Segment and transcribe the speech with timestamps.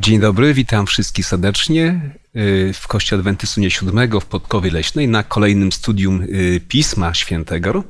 [0.00, 2.00] Dzień dobry, witam wszystkich serdecznie
[2.36, 7.84] y, w Kościele Adwentystu Nie Siódmego w Podkowie Leśnej na kolejnym studium y, Pisma Świętego.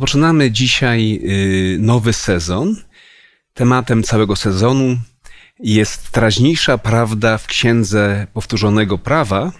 [0.00, 2.76] Zaczynamy dzisiaj y, nowy sezon.
[3.54, 4.98] Tematem całego sezonu
[5.58, 9.52] jest teraźniejsza prawda w Księdze Powtórzonego Prawa,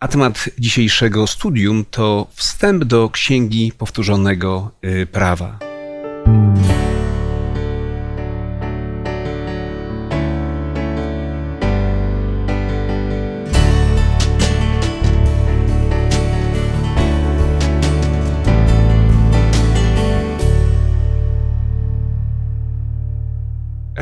[0.00, 4.70] a temat dzisiejszego studium to wstęp do Księgi Powtórzonego
[5.12, 5.58] Prawa.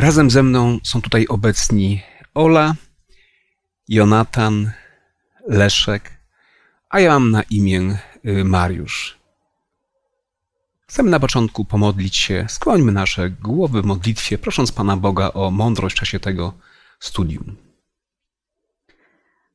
[0.08, 2.02] Razem ze mną są tutaj obecni
[2.34, 2.74] Ola,
[3.88, 4.70] Jonatan,
[5.46, 6.12] Leszek,
[6.90, 9.18] a ja mam na imię y, Mariusz.
[10.86, 12.46] Chcemy na początku pomodlić się.
[12.48, 16.52] Skłońmy nasze głowy w modlitwie, prosząc Pana Boga o mądrość w czasie tego
[17.00, 17.56] studium.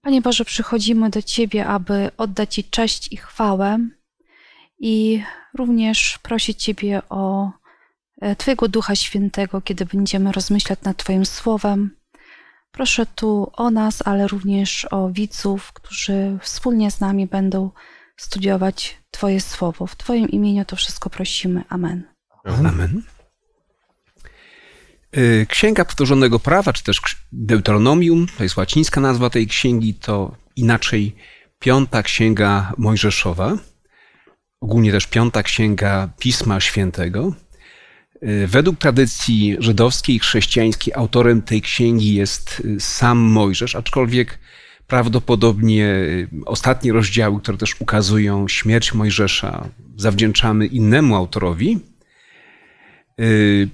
[0.02, 3.80] Panie Boże, przychodzimy do Ciebie, aby oddać Ci cześć i chwałę
[4.80, 5.24] i
[5.58, 7.52] również prosić Ciebie o
[8.38, 11.96] Twojego Ducha Świętego, kiedy będziemy rozmyślać nad Twoim Słowem.
[12.72, 17.72] Proszę tu o nas, ale również o widzów, którzy wspólnie z nami będą
[18.18, 19.88] studiować Twoje Słowo.
[19.88, 21.64] W Twoim imieniu to wszystko prosimy.
[21.70, 22.04] Amen.
[22.44, 23.04] Amen.
[25.12, 27.02] E, księga Powtórzonego Prawa, czy też
[27.32, 31.16] Deuteronomium, to jest łacińska nazwa tej księgi, to inaczej
[31.60, 33.58] Piąta Księga Mojżeszowa,
[34.62, 37.34] ogólnie też Piąta Księga Pisma Świętego.
[38.28, 44.40] Y, według tradycji żydowskiej i chrześcijańskiej autorem tej księgi jest y, sam Mojżesz, aczkolwiek
[44.88, 51.80] prawdopodobnie y, ostatnie rozdziały, które też ukazują śmierć Mojżesza, zawdzięczamy innemu autorowi.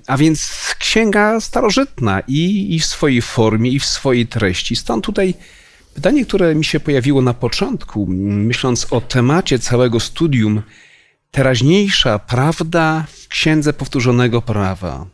[0.08, 4.76] A więc księga starożytna i, i w swojej formie, i w swojej treści.
[4.76, 5.34] Stąd tutaj
[5.94, 10.62] pytanie, które mi się pojawiło na początku, myśląc o temacie całego studium
[11.32, 15.06] teraźniejsza prawda w księdze powtórzonego prawa.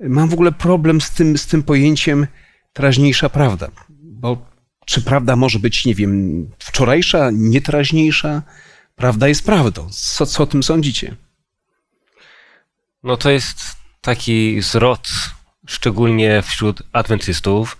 [0.00, 2.26] Mam w ogóle problem z tym, z tym pojęciem
[2.72, 4.52] teraźniejsza prawda, bo
[4.86, 8.42] czy prawda może być, nie wiem, wczorajsza, nieteraźniejsza?
[8.96, 9.88] Prawda jest prawdą.
[9.90, 11.16] Co, co o tym sądzicie?
[13.02, 15.08] No to jest taki zwrot,
[15.66, 17.76] szczególnie wśród adwentystów,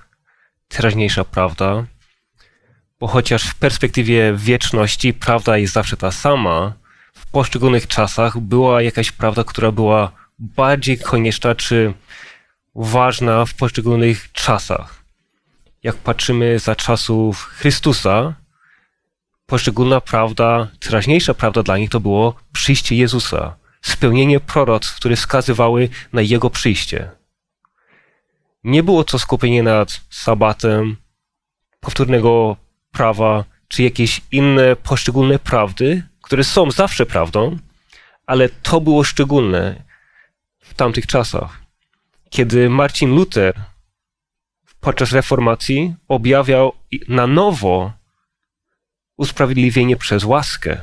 [0.69, 1.87] teraźniejsza prawda,
[3.01, 6.73] bo chociaż w perspektywie wieczności prawda jest zawsze ta sama,
[7.13, 11.95] w poszczególnych czasach była jakaś prawda, która była bardziej konieczna czy
[12.75, 15.05] ważna w poszczególnych czasach.
[15.83, 18.35] Jak patrzymy za czasów Chrystusa,
[19.47, 26.21] poszczególna prawda, teraźniejsza prawda dla nich to było przyjście Jezusa, spełnienie proroc, które wskazywały na
[26.21, 27.11] Jego przyjście.
[28.65, 30.97] Nie było to skupienie nad sabatem,
[31.81, 32.57] powtórnego
[32.93, 36.03] prawa, czy jakieś inne poszczególne prawdy,
[36.33, 37.59] które są zawsze prawdą,
[38.27, 39.83] ale to było szczególne
[40.59, 41.61] w tamtych czasach,
[42.31, 43.55] kiedy Marcin Luther
[44.81, 46.73] podczas reformacji objawiał
[47.09, 47.93] na nowo
[49.17, 50.81] usprawiedliwienie przez łaskę.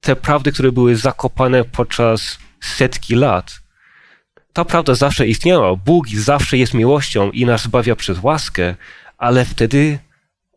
[0.00, 3.60] Te prawdy, które były zakopane podczas setki lat,
[4.52, 5.76] ta prawda zawsze istniała.
[5.76, 8.74] Bóg zawsze jest miłością i nas zbawia przez łaskę,
[9.18, 9.98] ale wtedy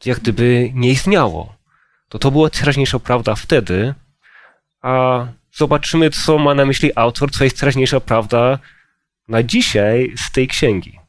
[0.05, 1.58] jak gdyby nie istniało
[2.09, 3.93] to to była teraźniejsza prawda wtedy,
[4.81, 8.59] a zobaczymy, co ma na myśli autor, co jest teraźniejsza prawda
[9.27, 10.99] na dzisiaj z tej księgi.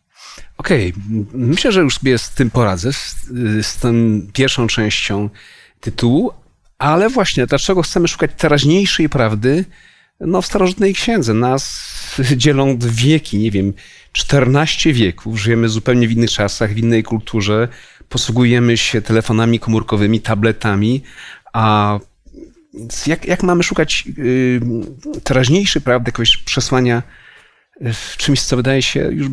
[0.57, 1.25] Okej, okay.
[1.33, 3.27] myślę, że już sobie z tym poradzę, z,
[3.63, 3.93] z tą
[4.33, 5.31] pierwszą częścią
[5.81, 6.33] tytułu,
[6.79, 9.65] ale właśnie dlaczego chcemy szukać teraźniejszej prawdy
[10.21, 11.35] no, w starożytnej księdze?
[11.35, 11.91] Nas
[12.37, 13.73] dzielą wieki, nie wiem,
[14.13, 17.69] 14 wieków, żyjemy zupełnie w innych czasach, w innej kulturze,
[18.11, 21.03] posługujemy się telefonami komórkowymi, tabletami,
[21.53, 21.99] a
[23.07, 24.61] jak, jak mamy szukać yy,
[25.25, 27.03] teraźniejszy, prawda, jakiegoś przesłania
[27.81, 29.29] w czymś, co wydaje się już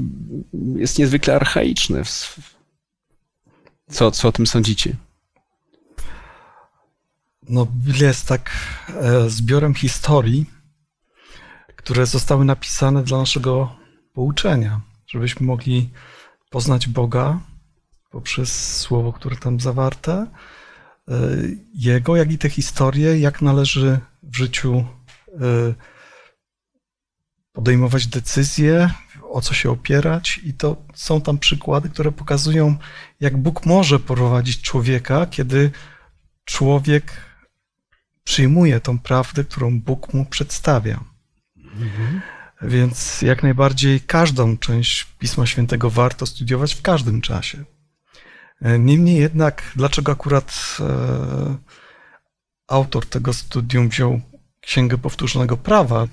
[0.75, 2.03] jest niezwykle archaiczne.
[3.89, 4.95] Co, co o tym sądzicie?
[7.49, 8.51] No, Biblia jest tak
[8.89, 10.45] e, zbiorem historii,
[11.75, 13.75] które zostały napisane dla naszego
[14.13, 15.89] pouczenia, żebyśmy mogli
[16.49, 17.39] poznać Boga,
[18.17, 20.27] poprzez słowo, które tam zawarte,
[21.07, 21.13] e,
[21.73, 24.85] jego, jak i te historie, jak należy w życiu
[25.27, 25.73] e,
[27.53, 28.89] podejmować decyzje,
[29.29, 32.77] o co się opierać, i to są tam przykłady, które pokazują,
[33.19, 35.71] jak Bóg może prowadzić człowieka, kiedy
[36.45, 37.11] człowiek
[38.23, 41.03] przyjmuje tą prawdę, którą Bóg mu przedstawia.
[41.57, 42.21] Mhm.
[42.61, 47.76] Więc jak najbardziej każdą część Pisma Świętego warto studiować w każdym czasie.
[48.61, 51.57] E, niemniej jednak, dlaczego akurat e,
[52.67, 54.21] autor tego studium wziął
[54.61, 56.07] Księgę Powtórzonego Prawa, e,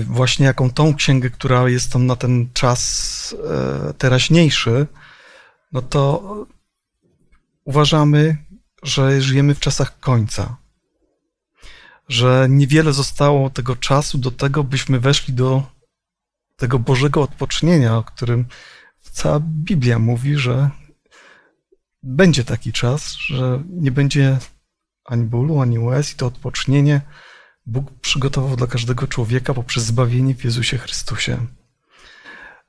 [0.00, 3.12] właśnie jaką tą księgę, która jest tam na ten czas
[3.98, 4.86] teraźniejszy,
[5.72, 6.22] no to
[7.64, 8.36] uważamy,
[8.82, 10.56] że żyjemy w czasach końca.
[12.08, 15.62] Że niewiele zostało tego czasu do tego, byśmy weszli do
[16.56, 18.44] tego Bożego odpocznienia, o którym
[19.10, 20.70] cała Biblia mówi, że
[22.02, 24.38] będzie taki czas, że nie będzie
[25.04, 27.00] ani bólu, ani łez i to odpocznienie
[27.66, 31.46] Bóg przygotował dla każdego człowieka poprzez zbawienie w Jezusie Chrystusie.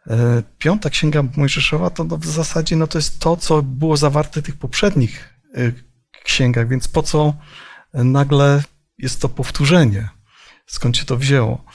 [0.07, 4.45] E, piąta księga Mojżeszowa to w zasadzie no to jest to, co było zawarte w
[4.45, 5.71] tych poprzednich e,
[6.24, 7.33] księgach, więc po co
[7.94, 8.63] nagle
[8.97, 10.09] jest to powtórzenie?
[10.65, 11.65] Skąd się to wzięło?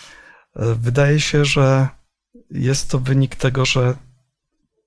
[0.57, 1.89] E, wydaje się, że
[2.51, 3.97] jest to wynik tego, że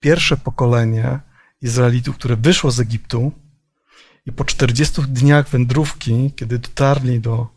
[0.01, 1.19] pierwsze pokolenie
[1.61, 3.31] Izraelitów, które wyszło z Egiptu
[4.25, 7.47] i po 40 dniach wędrówki, kiedy dotarli do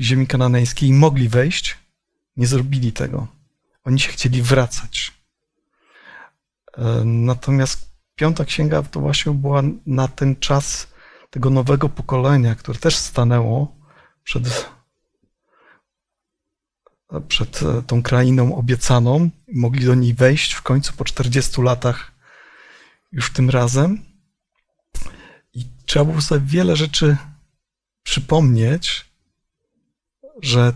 [0.00, 1.78] ziemi kananejskiej i mogli wejść,
[2.36, 3.26] nie zrobili tego.
[3.84, 5.12] Oni się chcieli wracać.
[7.04, 10.88] Natomiast piąta księga to właśnie była na ten czas
[11.30, 13.76] tego nowego pokolenia, które też stanęło
[14.24, 14.70] przed,
[17.20, 19.30] przed tą krainą obiecaną.
[19.52, 22.12] Mogli do niej wejść w końcu po 40 latach
[23.12, 24.02] już tym razem.
[25.54, 27.16] I trzeba było sobie wiele rzeczy
[28.02, 29.04] przypomnieć,
[30.42, 30.72] że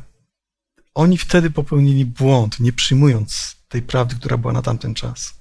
[0.94, 5.38] oni wtedy popełnili błąd, nie przyjmując tej prawdy, która była na tamten czas.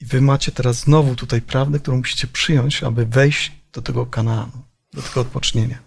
[0.00, 4.62] I wy macie teraz znowu tutaj prawdę, którą musicie przyjąć, aby wejść do tego Kanaanu,
[4.92, 5.85] do tego odpocznienia.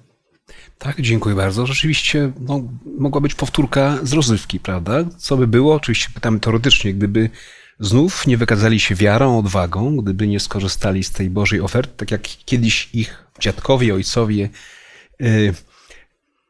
[0.79, 1.65] Tak, dziękuję bardzo.
[1.65, 2.61] Rzeczywiście no,
[2.97, 5.05] mogła być powtórka z rozrywki, prawda?
[5.17, 5.75] Co by było?
[5.75, 7.29] Oczywiście pytamy teoretycznie, gdyby
[7.79, 12.21] znów nie wykazali się wiarą, odwagą, gdyby nie skorzystali z tej Bożej oferty, tak jak
[12.21, 14.49] kiedyś ich dziadkowie, ojcowie.
[15.19, 15.53] Yy,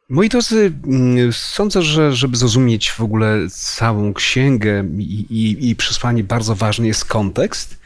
[0.09, 6.23] Moi drodzy, mm, sądzę, że żeby zrozumieć w ogóle całą księgę i, i, i przesłanie,
[6.23, 7.78] bardzo ważny jest kontekst,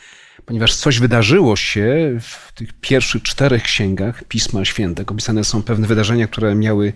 [0.46, 5.14] ponieważ coś wydarzyło się w tych pierwszych czterech księgach Pisma Świętego.
[5.14, 6.94] Opisane są pewne wydarzenia, które miały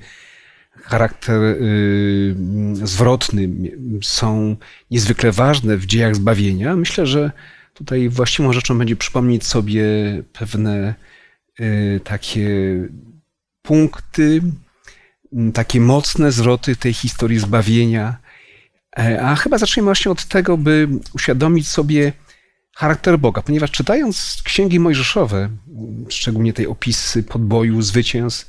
[0.83, 2.35] charakter y,
[2.73, 3.49] zwrotny,
[4.01, 4.55] są
[4.91, 6.75] niezwykle ważne w dziejach zbawienia.
[6.75, 7.31] Myślę, że
[7.73, 9.83] tutaj właściwą rzeczą będzie przypomnieć sobie
[10.33, 10.95] pewne
[11.59, 12.50] y, takie
[13.61, 14.41] punkty,
[15.53, 18.17] takie mocne zwroty tej historii zbawienia.
[19.00, 22.13] E, a chyba zaczniemy właśnie od tego, by uświadomić sobie
[22.77, 25.50] charakter Boga, ponieważ czytając księgi mojżeszowe,
[26.09, 28.47] szczególnie tej opisy podboju, zwycięstw,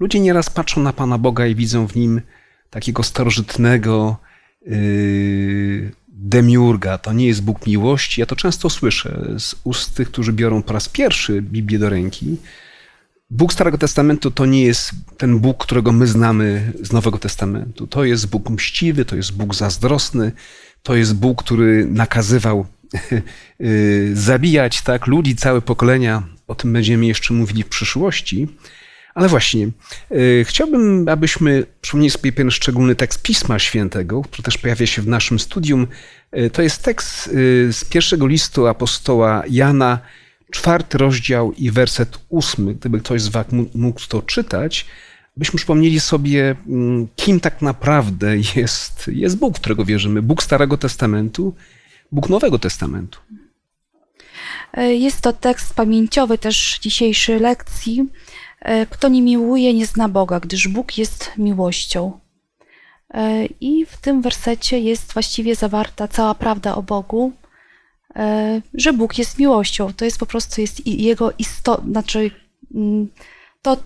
[0.00, 2.20] ludzie nieraz patrzą na Pana Boga i widzą w nim
[2.70, 4.16] takiego starożytnego
[4.66, 6.98] yy, demiurga.
[6.98, 8.20] To nie jest Bóg miłości.
[8.20, 12.36] Ja to często słyszę z ust tych, którzy biorą po raz pierwszy Biblię do ręki,
[13.30, 17.86] Bóg Starego Testamentu to nie jest ten Bóg, którego my znamy z Nowego Testamentu.
[17.86, 20.32] To jest Bóg mściwy, to jest Bóg zazdrosny,
[20.82, 22.66] to jest Bóg, który nakazywał
[24.12, 26.22] zabijać tak ludzi, całe pokolenia.
[26.48, 28.48] O tym będziemy jeszcze mówili w przyszłości.
[29.14, 29.68] Ale właśnie,
[30.12, 35.06] y, chciałbym, abyśmy przypomnieli sobie pewien szczególny tekst Pisma Świętego, który też pojawia się w
[35.06, 35.86] naszym studium.
[36.38, 37.24] Y, to jest tekst
[37.70, 39.98] z pierwszego listu apostoła Jana,
[40.50, 44.86] czwarty rozdział i werset ósmy, gdyby ktoś z Was mógł to czytać,
[45.36, 50.22] byśmy przypomnieli sobie, mm, kim tak naprawdę jest, jest Bóg, którego wierzymy.
[50.22, 51.54] Bóg Starego Testamentu,
[52.12, 53.18] Bóg Nowego Testamentu.
[54.72, 58.08] E, jest to tekst pamięciowy też dzisiejszej lekcji.
[58.60, 62.20] E, Kto nie miłuje, nie zna Boga, gdyż Bóg jest miłością.
[63.14, 67.32] E, I w tym wersecie jest właściwie zawarta cała prawda o Bogu,
[68.74, 69.92] że Bóg jest miłością.
[69.92, 72.30] To jest po prostu jest jego istota, znaczy
[72.74, 73.08] mm,
[73.62, 73.76] to,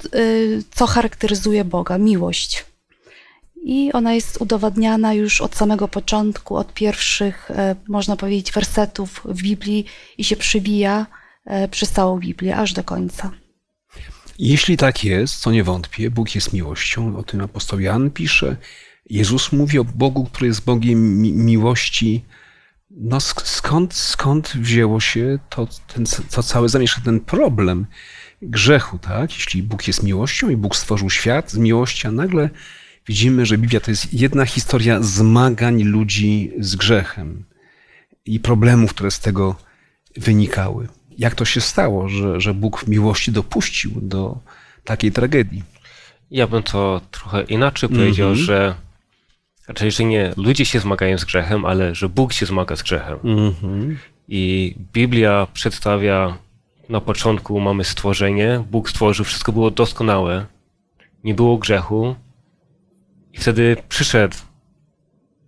[0.71, 2.65] co charakteryzuje Boga, miłość.
[3.67, 9.43] I ona jest udowadniana już od samego początku, od pierwszych, e, można powiedzieć, wersetów w
[9.43, 9.85] Biblii
[10.19, 11.07] i się przybija
[11.71, 13.31] przez całą Biblię, aż do końca.
[14.39, 18.57] Jeśli tak jest, co nie wątpię, Bóg jest miłością, o tym apostoł Jan pisze.
[19.11, 22.25] Jezus mówi o Bogu, który jest Bogiem mi miłości,
[22.91, 27.87] no skąd, skąd wzięło się to, ten, to całe zamieszanie, ten problem
[28.43, 29.35] grzechu, tak?
[29.35, 32.51] Jeśli Bóg jest miłością i Bóg stworzył świat z miłości, a nagle
[33.07, 37.45] widzimy, że Biblia to jest jedna historia zmagań ludzi z grzechem
[38.27, 39.57] i problemów, które z tego
[40.17, 40.89] wynikały.
[41.19, 44.39] Jak to się stało, że, że Bóg w miłości dopuścił do
[44.85, 45.63] takiej tragedii?
[46.31, 48.47] Ja bym to trochę inaczej powiedział, Mhm.
[48.47, 48.75] że
[49.69, 53.19] raczej, że nie ludzie się zmagają z grzechem, ale że Bóg się zmaga z grzechem.
[53.25, 53.99] Mhm.
[54.29, 56.39] I Biblia przedstawia
[56.89, 60.47] na początku mamy stworzenie, Bóg stworzył, wszystko było doskonałe,
[61.25, 62.17] nie było grzechu
[63.37, 64.37] i wtedy przyszedł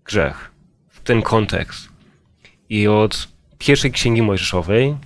[0.05, 0.51] grzech
[0.89, 1.89] w ten kontekst.
[2.69, 3.29] I od
[3.59, 4.97] pierwszej księgi Mojżeszowej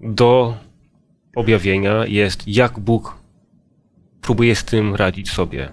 [0.00, 0.56] do
[1.36, 3.14] objawienia jest, jak Bóg
[4.20, 5.72] próbuje z tym radzić sobie.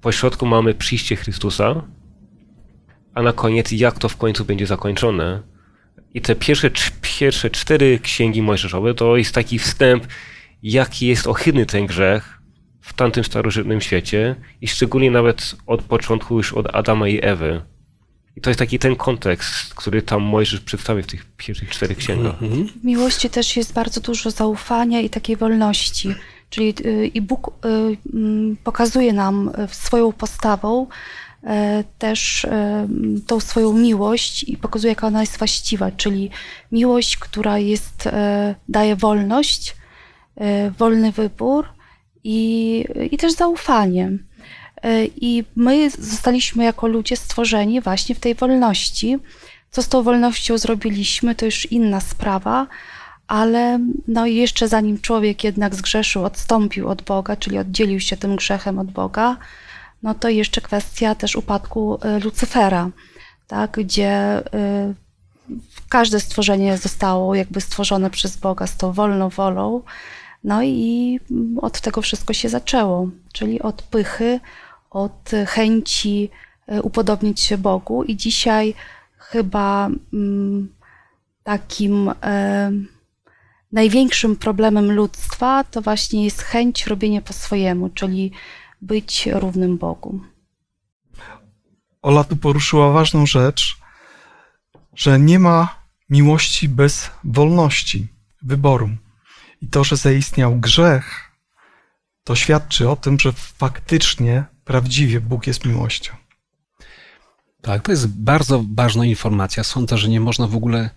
[0.00, 1.82] Po środku mamy przyjście Chrystusa,
[3.14, 5.42] a na koniec, jak to w końcu będzie zakończone.
[6.14, 6.70] I te pierwsze,
[7.02, 10.06] pierwsze cztery księgi Mojżeszowe to jest taki wstęp,
[10.62, 12.37] jaki jest ohydny ten grzech
[12.88, 17.62] w tamtym starożytnym świecie i szczególnie nawet od początku już od Adama i Ewy.
[18.36, 22.42] I to jest taki ten kontekst, który tam Mojżesz przedstawia w tych pierwszych czterech księgach.
[22.42, 22.68] Mhm.
[22.68, 26.14] W miłości też jest bardzo dużo zaufania i takiej wolności.
[26.50, 27.68] Czyli y, i Bóg y,
[28.14, 30.86] mm, pokazuje nam y, swoją postawą
[31.98, 32.46] też
[33.26, 36.30] tą swoją miłość i pokazuje, jaka ona jest właściwa, czyli
[36.72, 38.08] miłość, która jest,
[38.68, 39.76] daje wolność,
[40.78, 41.77] wolny wybór
[42.24, 44.12] i, i też zaufanie.
[44.84, 49.18] Y, I my zostaliśmy jako ludzie stworzeni właśnie w tej wolności.
[49.70, 52.66] Co z tą wolnością zrobiliśmy, to już inna sprawa,
[53.26, 58.78] ale no jeszcze zanim człowiek jednak zgrzeszył, odstąpił od Boga, czyli oddzielił się tym grzechem
[58.78, 59.36] od Boga,
[60.02, 62.90] no to jeszcze kwestia też upadku y, Lucyfera,
[63.46, 64.94] tak, gdzie y,
[65.88, 69.82] każde stworzenie zostało jakby stworzone przez Boga z tą wolną wolą,
[70.44, 71.20] no i
[71.56, 74.40] od tego wszystko się zaczęło, czyli od pychy,
[74.90, 76.30] od chęci
[76.72, 78.74] y, upodobnić się Bogu i dzisiaj
[79.18, 80.68] chyba mm,
[81.42, 82.72] takim e,
[83.72, 88.32] największym problemem ludztwa to właśnie jest chęć robienia po swojemu, czyli
[88.82, 90.20] być równym Bogu.
[92.02, 93.76] Ola tu poruszyła ważną rzecz,
[94.94, 95.74] że nie ma
[96.10, 98.06] miłości bez wolności,
[98.42, 98.90] wyboru.
[99.62, 101.30] I to, że zaistniał grzech,
[102.24, 106.12] to świadczy o tym, że faktycznie, prawdziwie Bóg jest miłością.
[107.62, 109.64] Tak, to jest bardzo ważna informacja.
[109.64, 110.90] Sądzę, że nie można w ogóle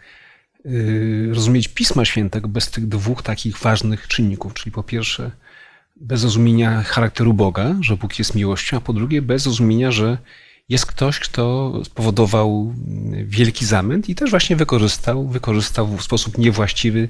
[0.66, 5.32] y, rozumieć Pisma Świętego bez tych dwóch takich ważnych czynników, czyli po pierwsze
[5.96, 10.18] bez rozumienia charakteru Boga, że Bóg jest miłością, a po drugie bez rozumienia, że
[10.70, 12.74] jest ktoś, kto spowodował
[13.24, 17.10] wielki zamęt i też właśnie wykorzystał, wykorzystał w sposób niewłaściwy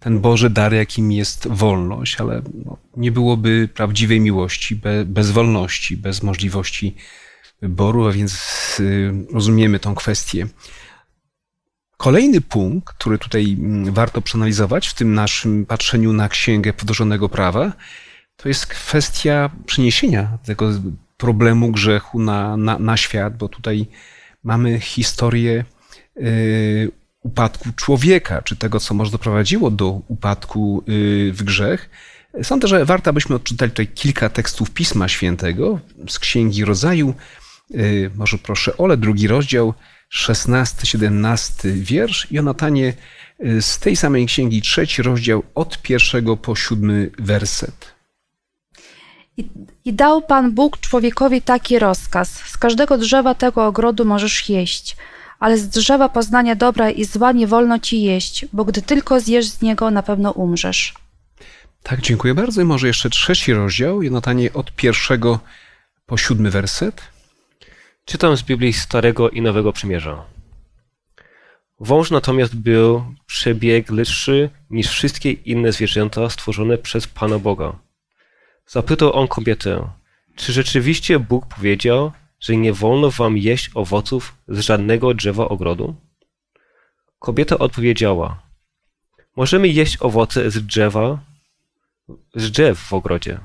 [0.00, 5.96] ten Boży dar, jakim jest wolność, ale no, nie byłoby prawdziwej miłości be, bez wolności,
[5.96, 6.94] bez możliwości
[7.62, 8.34] wyboru, a więc
[8.80, 10.46] y, rozumiemy tą kwestię.
[11.96, 17.72] Kolejny punkt, który tutaj mm, warto przeanalizować w tym naszym patrzeniu na księgę podróżonego prawa,
[18.36, 20.70] to jest kwestia przeniesienia tego
[21.16, 23.86] problemu grzechu na, na, na świat, bo tutaj
[24.44, 25.64] mamy historię
[26.16, 26.90] y,
[27.22, 31.90] upadku człowieka, czy tego, co może doprowadziło do upadku y, w grzech.
[32.42, 37.14] Sądzę, że warto, abyśmy odczytali tutaj kilka tekstów Pisma Świętego z Księgi Rodzaju.
[37.74, 39.74] Y, Może proszę Ole, drugi rozdział,
[40.14, 42.26] 16-17 wiersz.
[42.30, 42.92] Jonatanie,
[43.44, 47.98] y, z tej samej księgi, trzeci rozdział, od pierwszego po siódmy werset.
[49.36, 49.48] I,
[49.84, 54.96] I dał Pan Bóg człowiekowi taki rozkaz: Z każdego drzewa tego ogrodu możesz jeść,
[55.38, 59.46] ale z drzewa poznania dobra i zła nie wolno ci jeść, bo gdy tylko zjesz
[59.46, 60.94] z niego, na pewno umrzesz.
[61.82, 62.62] Tak, dziękuję bardzo.
[62.62, 65.40] I może jeszcze trzeci rozdział, Jonatanie, od pierwszego
[66.06, 67.02] po siódmy werset.
[68.04, 70.24] Czytam z Biblii Starego i Nowego Przymierza.
[71.80, 77.72] Wąż natomiast był przebieglejszy niż wszystkie inne zwierzęta stworzone przez Pana Boga.
[78.66, 79.90] Zapytał on kobietę,
[80.36, 85.94] czy rzeczywiście Bóg powiedział, że nie wolno wam jeść owoców z żadnego drzewa ogrodu?
[87.18, 88.42] Kobieta odpowiedziała,
[89.36, 91.18] możemy jeść owoce z drzewa,
[92.34, 93.40] z drzew w ogrodzie.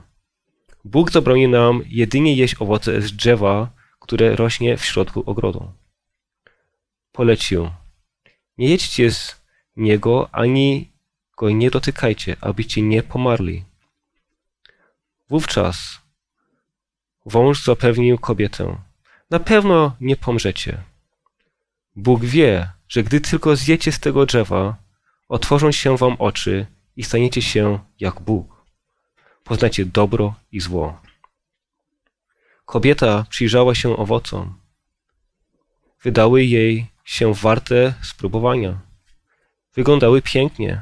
[0.86, 3.70] Bóg zabroni nam jedynie jeść owoce z drzewa,
[4.00, 5.72] które rośnie w środku ogrodu.
[7.12, 7.70] Polecił,
[8.58, 9.42] nie jedźcie z
[9.78, 10.92] niego, ani
[11.38, 13.66] go nie dotykajcie, abyście nie pomarli.
[15.30, 16.03] Wówczas
[17.26, 18.78] wąż zapewnił kobietę,
[19.30, 20.84] na pewno nie pomrzecie.
[21.96, 24.76] Bóg wie, że gdy tylko zjecie z tego drzewa,
[25.30, 26.66] otworzą się wam oczy
[26.96, 28.66] i staniecie się jak Bóg.
[29.44, 31.02] Poznacie dobro i zło.
[32.66, 34.60] Kobieta przyjrzała się owocom.
[36.04, 38.80] Wydały jej się warte spróbowania.
[39.76, 40.82] Wyglądały pięknie,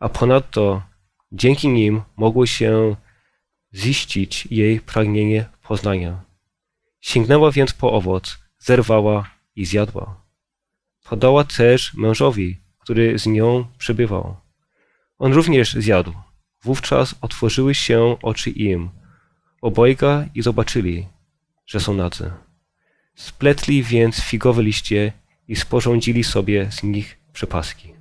[0.00, 0.82] a ponadto
[1.32, 2.96] dzięki nim mogły się
[3.78, 6.24] ziścić jej pragnienie poznania.
[7.00, 10.24] Sięgnęła więc po owoc, zerwała i zjadła.
[11.04, 14.36] Podała też mężowi, który z nią przebywał.
[15.18, 16.12] On również zjadł.
[16.62, 18.90] Wówczas otworzyły się oczy im,
[19.62, 21.06] obojga i zobaczyli,
[21.66, 22.30] że są nadzy.
[23.14, 25.12] Spletli więc figowe liście
[25.48, 27.97] i sporządzili sobie z nich przepaski.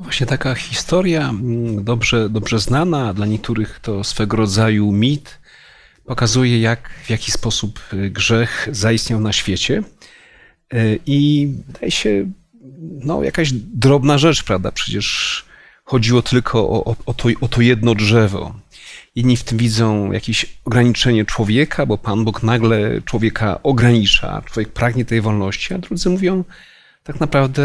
[0.00, 5.38] Właśnie taka historia, mm, dobrze, dobrze znana, dla niektórych to swego rodzaju mit,
[6.04, 9.82] pokazuje, jak, w jaki sposób y, grzech zaistniał na świecie.
[10.74, 12.30] Y, I wydaje się,
[13.04, 14.72] no, jakaś drobna rzecz, prawda?
[14.72, 15.44] Przecież
[15.84, 18.54] chodziło tylko o, o, o, to, o to jedno drzewo.
[19.14, 25.04] Inni w tym widzą jakieś ograniczenie człowieka, bo Pan Bóg nagle człowieka ogranicza, człowiek pragnie
[25.04, 26.44] tej wolności, a drudzy mówią,
[27.04, 27.62] tak naprawdę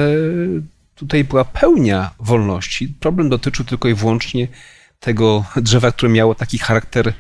[0.96, 2.96] tutaj była pełnia wolności.
[3.00, 4.48] Problem dotyczył tylko i wyłącznie
[5.00, 7.14] tego drzewa, które miało taki charakter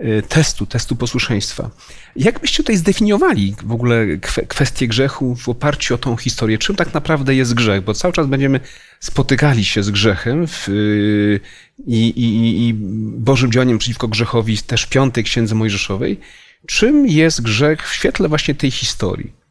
[0.00, 1.70] y, testu, testu posłuszeństwa.
[2.16, 4.06] Jak byście tutaj zdefiniowali w ogóle
[4.48, 6.58] kwestię grzechu w oparciu o tą historię?
[6.58, 7.84] Czym tak naprawdę jest grzech?
[7.84, 8.60] Bo cały czas będziemy
[9.00, 11.40] spotykali się z grzechem w, y,
[11.86, 12.74] i, i, i
[13.18, 16.20] Bożym działaniem przeciwko grzechowi też w piątej księdze Mojżeszowej.
[16.66, 19.45] Czym jest grzech w świetle właśnie tej historii?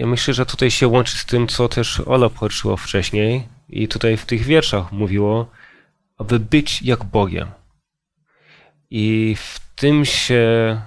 [0.00, 4.16] Ja myślę, że tutaj się łączy z tym, co też Ola poruszyła wcześniej i tutaj
[4.16, 5.50] w tych wierszach mówiło,
[6.18, 7.48] aby być jak Bogiem.
[8.90, 10.80] I w tym się,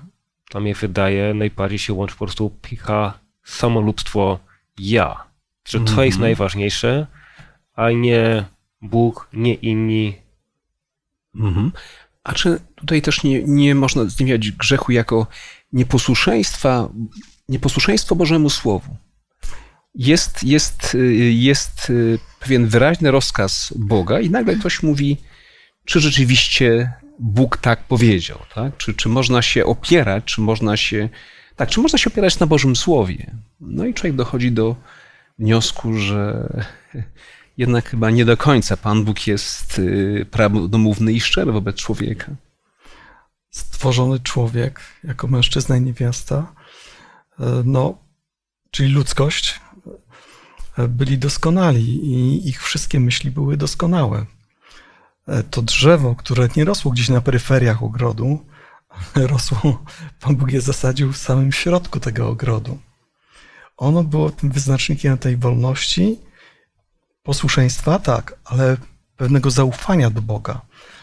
[0.51, 4.39] dla mnie wydaje, najbardziej się łączy po prostu picha, samolubstwo
[4.77, 5.23] ja.
[5.67, 6.05] Że to mm -hmm.
[6.05, 6.21] jest mhm.
[6.21, 7.07] najważniejsze,
[7.75, 8.45] a nie
[8.81, 10.15] Bóg, nie inni.
[11.35, 11.71] Mm -hmm.
[12.23, 15.27] A czy tutaj też nie, nie można zdefiniować grzechu jako
[15.73, 16.89] nieposłuszeństwa,
[17.49, 18.97] nieposłuszeństwo Bożemu Słowu?
[19.95, 20.97] jest, jest,
[21.29, 21.91] jest
[22.39, 25.17] pewien wyraźny rozkaz Boga i nagle ktoś mówi,
[25.85, 28.77] czy rzeczywiście Bóg tak powiedział, tak?
[28.77, 31.09] Czy, czy można się opierać, czy można się,
[31.55, 33.31] tak, czy można się opierać na Bożym Słowie.
[33.61, 34.75] No i człowiek dochodzi do
[35.39, 36.49] wniosku, że
[37.57, 42.31] jednak chyba nie do końca Pan Bóg jest y, prawdomówny i szczery wobec człowieka.
[43.49, 46.62] Stworzony człowiek jako mężczyzna i niewiasta, y,
[47.65, 47.97] no,
[48.71, 49.59] czyli ludzkość,
[50.77, 54.25] byli doskonali i ich wszystkie myśli były doskonałe.
[55.27, 58.45] E, to drzewo, które nie rosło gdzieś na peryferiach ogrodu,
[59.15, 59.83] rosło,
[60.19, 62.79] Pan Bóg je zasadził w samym środku tego ogrodu.
[63.77, 66.19] Ono było tym wyznacznikiem tej wolności,
[67.23, 68.77] posłuszeństwa, tak, ale
[69.17, 70.61] pewnego zaufania do Boga.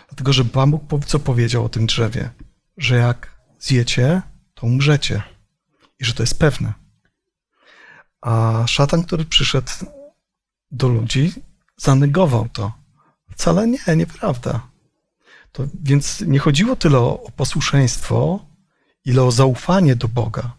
[0.08, 2.30] Dlatego, że Pan Bóg co powiedział o tym drzewie?
[2.76, 4.22] Że jak zjecie,
[4.54, 5.22] to umrzecie.
[6.00, 6.72] I że to jest pewne.
[8.20, 9.70] A szatan, który przyszedł
[10.70, 11.32] do ludzi,
[11.76, 12.72] zanegował to.
[13.30, 14.60] Wcale nie, nieprawda.
[15.52, 18.46] To, więc nie chodziło tyle o, o posłuszeństwo,
[19.04, 20.52] ile o zaufanie do Boga.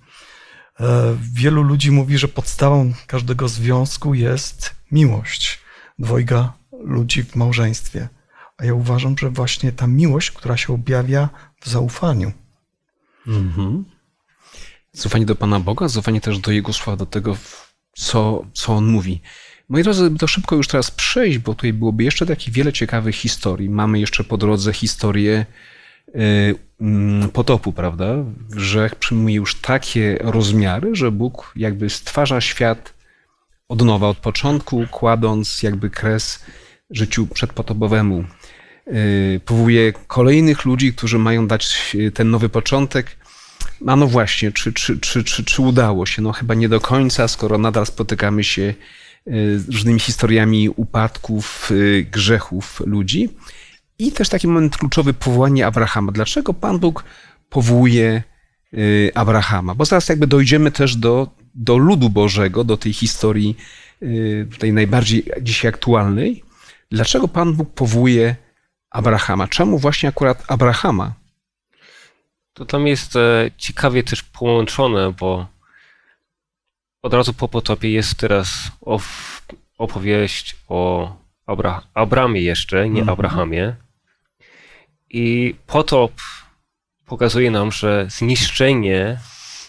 [0.80, 5.60] E, wielu ludzi mówi, że podstawą każdego związku jest miłość
[6.00, 8.10] dwojga ludzi w małżeństwie.
[8.58, 11.30] A ja uważam, że właśnie ta miłość, która się objawia
[11.62, 12.32] w zaufaniu.
[13.28, 13.86] Mhm.
[14.94, 17.38] Zaufanie do Pana Boga, zaufanie też do Jego słowa, do tego,
[17.94, 19.22] co, co On mówi.
[19.70, 23.70] Moi drodzy, to szybko już teraz przejść, bo tutaj byłoby jeszcze takich wiele ciekawych historii.
[23.70, 25.46] Mamy jeszcze po drodze historię
[26.08, 28.16] y, mm, potopu, prawda?
[28.50, 32.94] Grzech przyjmuje już takie rozmiary, że Bóg jakby stwarza świat
[33.70, 36.46] od nowa, od początku, kładąc jakby kres
[36.90, 38.24] życiu przedpotopowemu.
[38.88, 43.18] Y, powołuje kolejnych ludzi, którzy mają dać ten nowy początek
[43.88, 46.22] a no właśnie, czy, czy, czy, czy, czy udało się?
[46.22, 52.04] No chyba nie do końca, skoro nadal spotykamy się e, z różnymi historiami upadków, e,
[52.04, 53.30] grzechów ludzi.
[54.00, 56.12] I też taki moment kluczowy powołanie Abrahama.
[56.12, 57.04] Dlaczego Pan Bóg
[57.50, 58.24] powołuje
[58.74, 59.76] e, Abrahama?
[59.76, 63.58] Bo zaraz jakby dojdziemy też do, do ludu Bożego, do tej historii
[64.60, 66.44] tej najbardziej dzisiaj aktualnej.
[66.92, 68.36] Dlaczego Pan Bóg powołuje
[68.90, 69.48] Abrahama?
[69.48, 71.21] Czemu właśnie akurat Abrahama?
[72.54, 75.48] To tam jest e, ciekawie też połączone, bo
[77.02, 78.72] od razu po potopie jest teraz
[79.78, 81.12] opowieść o
[81.46, 83.10] Abra Abramie jeszcze, nie mhm.
[83.10, 83.76] Abrahamie.
[85.10, 86.12] I potop
[87.06, 89.20] pokazuje nam, że zniszczenie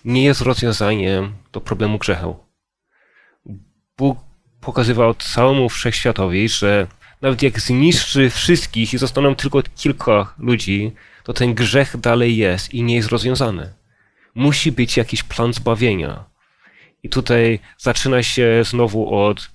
[0.04, 2.36] nie jest rozwiązaniem do problemu grzechu.
[3.98, 4.18] Bóg
[4.60, 6.86] pokazywał całemu wszechświatowi, że
[7.22, 12.82] nawet jak zniszczy wszystkich i zostaną tylko kilka ludzi, to ten grzech dalej jest i
[12.82, 13.72] nie jest rozwiązany.
[14.34, 16.24] Musi być jakiś plan zbawienia.
[17.02, 19.50] I tutaj zaczyna się znowu od,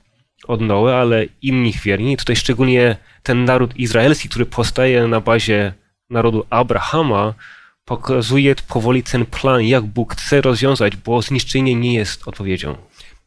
[0.47, 2.17] od Noe, ale innych wierni.
[2.17, 5.73] Tutaj szczególnie ten naród izraelski, który powstaje na bazie
[6.10, 7.34] narodu Abrahama
[7.86, 12.75] pokazuje powoli ten plan, jak Bóg chce rozwiązać, bo zniszczenie nie jest odpowiedzią.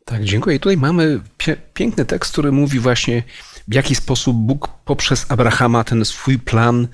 [0.04, 0.56] Tak, dziękuję.
[0.56, 3.22] I tutaj mamy pie piękny tekst, który mówi właśnie,
[3.68, 6.88] w jaki sposób Bóg poprzez Abrahama ten swój plan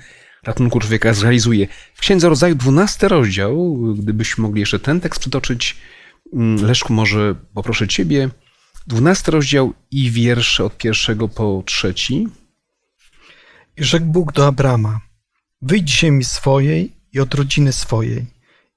[0.46, 1.68] ratunku człowieka zrealizuje.
[1.94, 5.76] W Księdze Rodzaju 12 rozdział, gdybyśmy mogli jeszcze ten tekst przytoczyć,
[6.32, 8.30] mm, Leszku, może poproszę Ciebie.
[8.86, 12.28] 12 rozdział i wiersze od pierwszego po trzeci.
[13.76, 15.00] I rzekł Bóg do Abrama:
[15.62, 18.26] Wyjdź z ziemi swojej i od rodziny swojej,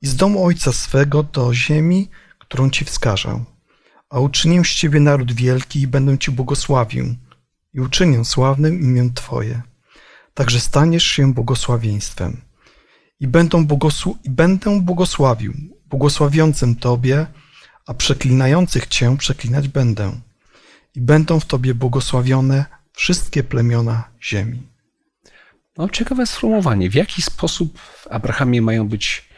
[0.01, 3.43] i z domu ojca swego do ziemi, którą ci wskażę.
[4.09, 7.15] A uczynię z ciebie naród wielki i będę ci błogosławił,
[7.73, 9.61] i uczynię sławnym imię Twoje.
[10.39, 12.41] Także staniesz się błogosławieństwem.
[13.19, 15.53] I będę, błogosł- i będę błogosławił,
[15.85, 17.25] błogosławiącym Tobie,
[17.87, 20.11] a przeklinających Cię przeklinać będę.
[20.95, 24.61] I będą w Tobie błogosławione wszystkie plemiona ziemi.
[25.77, 26.89] No, ciekawe sformułowanie.
[26.89, 29.29] W jaki sposób w Abrahamie mają być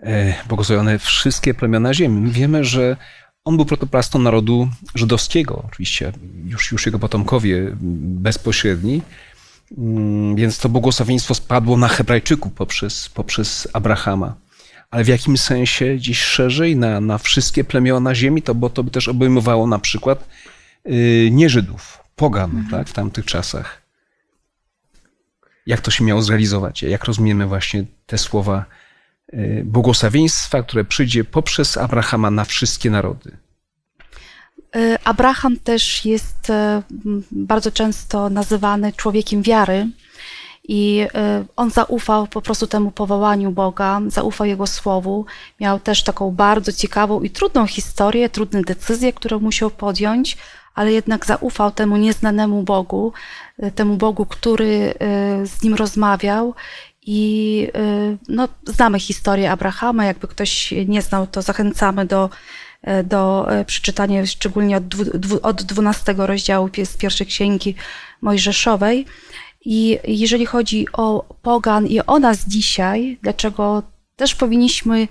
[0.00, 2.20] e, błogosławione wszystkie plemiona ziemi?
[2.20, 2.96] My wiemy, że
[3.44, 6.12] on był protoplastą narodu żydowskiego, oczywiście
[6.44, 7.76] już, już jego potomkowie
[8.26, 9.02] bezpośredni,
[10.34, 14.34] więc to błogosławieństwo spadło na Hebrajczyków poprzez, poprzez Abrahama.
[14.90, 18.90] Ale w jakim sensie dziś szerzej na, na wszystkie plemiona ziemi, to, bo to by
[18.90, 20.28] też obejmowało na przykład
[20.84, 23.82] yy, nie Żydów, pogan tak, w tamtych czasach.
[25.66, 26.82] Jak to się miało zrealizować?
[26.82, 28.64] Jak rozumiemy właśnie te słowa
[29.32, 33.36] yy, błogosławieństwa, które przyjdzie poprzez Abrahama na wszystkie narody?
[34.76, 36.82] Y, Abraham też jest m,
[37.30, 39.88] bardzo często nazywany człowiekiem wiary
[40.68, 41.06] i
[41.42, 45.26] y, on zaufał po prostu temu powołaniu Boga, zaufał Jego słowu.
[45.60, 50.36] Miał też taką bardzo ciekawą i trudną historię, trudne decyzje, które musiał podjąć,
[50.74, 53.12] ale jednak zaufał temu nieznanemu Bogu,
[53.74, 54.94] temu Bogu, który
[55.44, 56.54] z nim rozmawiał.
[57.06, 57.68] I
[58.28, 60.04] no, znamy historię Abrahama.
[60.04, 62.28] Jakby ktoś nie znał, to zachęcamy do e,
[63.04, 67.74] do e, przeczytania szczególnie od, dwu, od 12 rozdziału z pierwszej księgi
[68.20, 69.06] Mojżeszowej.
[69.64, 73.82] I jeżeli chodzi o pogan i o nas dzisiaj, dlaczego
[74.16, 75.08] też powinniśmy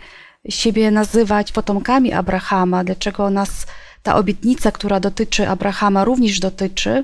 [0.50, 3.68] siebie nazywać potomkami Abrahama, dlaczego nas
[4.04, 7.04] ta obietnica, która dotyczy Abrahama, również dotyczy,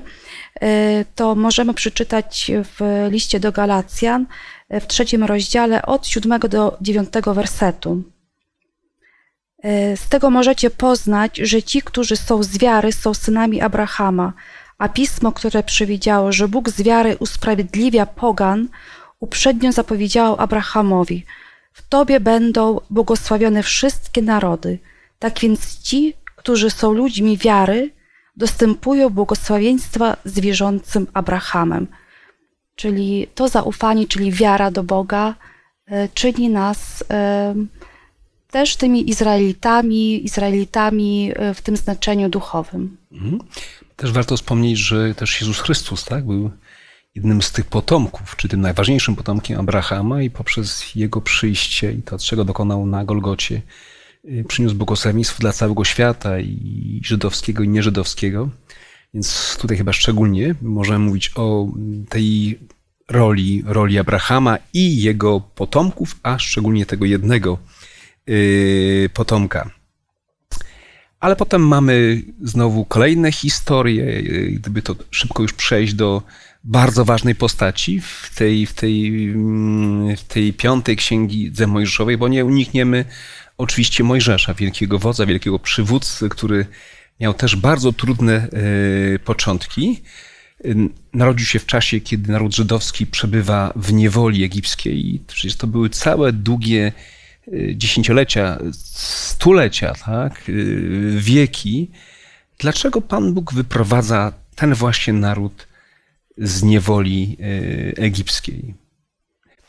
[0.60, 4.26] e, to możemy przeczytać w liście do Galacjan
[4.70, 8.02] w trzecim rozdziale od 7 do 9 wersetu.
[9.62, 14.32] E, Z tego możecie poznać, że ci, którzy są z wiary, są synami Abrahama,
[14.78, 18.68] a pismo, które przewidziało, że Bóg z wiary usprawiedliwia pogan,
[19.20, 21.24] uprzednio zapowiedziało Abrahamowi:
[21.72, 24.78] W tobie będą błogosławione wszystkie narody.
[25.18, 27.90] Tak więc ci, którzy są ludźmi wiary,
[28.36, 31.86] dostępują błogosławieństwa z wierzącym Abrahamem.
[32.76, 35.34] Czyli to zaufanie, czyli wiara do Boga,
[35.86, 37.04] e, czyni nas
[38.50, 42.96] też tymi Izraelitami, Izraelitami e, w tym znaczeniu duchowym.
[43.12, 43.38] Mhm.
[43.96, 46.50] Też warto wspomnieć, że też Jezus Chrystus tak, był
[47.14, 52.18] jednym z tych potomków, czy tym najważniejszym potomkiem Abrahama i poprzez jego przyjście i to,
[52.18, 53.62] czego dokonał na Golgocie,
[54.24, 58.48] y, przyniósł błogosławieństwo dla całego świata i żydowskiego i nieżydowskiego.
[59.14, 61.68] Więc tutaj chyba szczególnie możemy mówić o
[62.08, 62.58] tej
[63.08, 67.58] roli, roli Abrahama i jego potomków, a szczególnie tego jednego
[69.14, 69.70] potomka.
[71.20, 76.22] Ale potem mamy znowu kolejne historie, yy, gdyby to szybko już przejść do
[76.64, 82.44] bardzo ważnej postaci w tej, w tej, mm, w tej piątej księgi Mojżeszowej, bo nie
[82.44, 83.04] unikniemy
[83.58, 86.66] oczywiście Mojżesza, wielkiego wodza, wielkiego przywódcy, który
[87.20, 88.48] miał też bardzo trudne
[89.12, 90.02] yy, początki.
[90.64, 90.74] Yy,
[91.12, 96.32] Narodził się w czasie, kiedy naród żydowski przebywa w niewoli egipskiej przecież to były całe
[96.32, 96.92] długie
[97.74, 101.90] dziesięciolecia, stulecia, tak, y, wieki.
[102.58, 105.66] Dlaczego Pan Bóg wyprowadza ten właśnie naród
[106.38, 108.74] z niewoli y, egipskiej?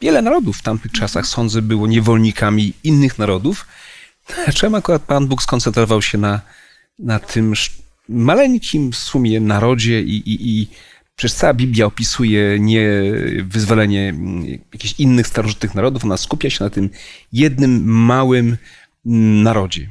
[0.01, 3.67] Wiele narodów w tamtych czasach, sądzę, było niewolnikami innych narodów.
[4.45, 6.41] Dlaczego akurat Pan Bóg skoncentrował się na,
[6.99, 7.53] na tym
[8.09, 10.67] maleńkim w sumie narodzie i, i, i
[11.21, 12.89] Przecież cała Biblia opisuje nie
[13.43, 16.89] wyzwolenie mm, jakichś innych starożytnych narodów, ona skupia się na tym
[17.33, 18.57] jednym małym
[19.05, 19.89] mm, narodzie.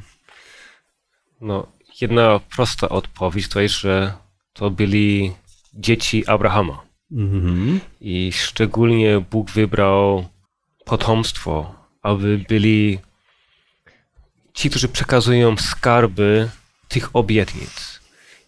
[1.41, 1.67] No,
[2.01, 4.13] jedna prosta odpowiedź to jest, że
[4.53, 5.33] to byli
[5.73, 6.81] dzieci Abrahama.
[7.11, 7.79] Mhm.
[8.01, 10.27] I szczególnie Bóg wybrał
[10.85, 12.99] potomstwo, aby byli
[14.53, 16.49] ci, którzy przekazują skarby
[16.87, 17.90] tych obietnic.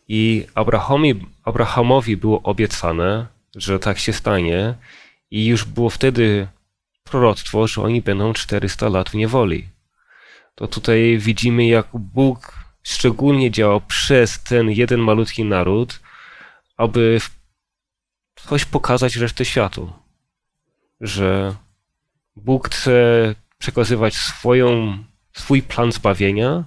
[0.07, 4.75] I Abrahamowi, Abrahamowi było obiecane, że tak się stanie,
[5.31, 6.47] i już było wtedy
[7.03, 9.69] proroctwo, że oni będą 400 lat w niewoli.
[10.55, 15.99] To tutaj widzimy, jak Bóg szczególnie działał przez ten jeden malutki naród,
[16.77, 17.19] aby
[18.35, 19.93] coś pokazać resztę światu.
[21.01, 21.55] Że
[22.35, 24.97] Bóg chce przekazywać swoją,
[25.33, 26.63] swój plan zbawienia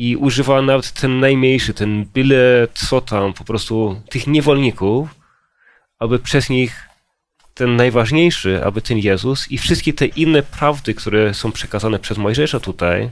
[0.00, 5.08] i używa nawet ten najmniejszy, ten byle co tam, po prostu tych niewolników,
[5.98, 6.88] aby przez nich
[7.54, 12.60] ten najważniejszy, aby ten Jezus i wszystkie te inne prawdy, które są przekazane przez Mojżesza
[12.60, 13.10] tutaj,